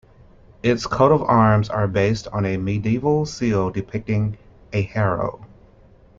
Its 0.63 0.87
coat 0.87 1.11
of 1.11 1.21
arms 1.21 1.69
are 1.69 1.87
based 1.87 2.27
on 2.29 2.43
a 2.43 2.57
medieval 2.57 3.23
seal 3.23 3.69
depicting 3.69 4.35
a 4.73 4.81
harrow. 4.81 5.45